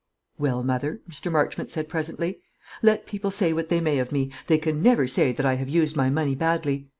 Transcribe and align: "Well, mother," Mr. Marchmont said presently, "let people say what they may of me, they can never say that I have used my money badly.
"Well, 0.39 0.63
mother," 0.63 0.99
Mr. 1.07 1.31
Marchmont 1.31 1.69
said 1.69 1.87
presently, 1.87 2.41
"let 2.81 3.05
people 3.05 3.29
say 3.29 3.53
what 3.53 3.67
they 3.67 3.79
may 3.79 3.99
of 3.99 4.11
me, 4.11 4.31
they 4.47 4.57
can 4.57 4.81
never 4.81 5.07
say 5.07 5.31
that 5.31 5.45
I 5.45 5.53
have 5.57 5.69
used 5.69 5.95
my 5.95 6.09
money 6.09 6.33
badly. 6.33 6.89